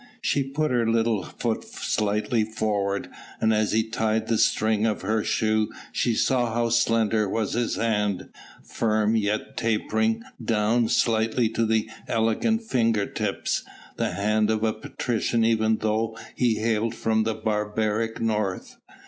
She 0.23 0.41
put 0.41 0.71
her 0.71 0.89
little 0.89 1.21
foot 1.23 1.63
slightly 1.63 2.43
forward, 2.43 3.07
and 3.39 3.53
as 3.53 3.71
he 3.71 3.83
tied 3.83 4.25
the 4.29 4.39
string 4.39 4.83
of 4.87 5.03
her 5.03 5.23
shoe 5.23 5.69
she 5.91 6.15
saw 6.15 6.51
how 6.55 6.69
slender 6.69 7.29
was 7.29 7.53
his 7.53 7.75
hand, 7.75 8.29
firm 8.63 9.15
yet 9.15 9.55
tapering 9.55 10.23
down 10.43 10.87
to 10.87 11.65
the 11.67 11.87
elegant 12.07 12.63
finger 12.63 13.05
tips; 13.05 13.61
the 13.97 14.13
hand 14.13 14.49
of 14.49 14.63
a 14.63 14.73
patrician 14.73 15.45
even 15.45 15.77
though 15.77 16.17
he 16.33 16.55
hailed 16.55 16.95
from 16.95 17.21
the 17.21 17.35
barbaric 17.35 18.19
North. 18.19 18.77